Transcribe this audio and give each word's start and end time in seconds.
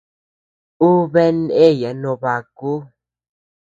Ú 0.87 0.89
bea 1.11 1.31
ndeyaa 1.37 1.95
no 2.01 2.11
baku. 2.21 2.71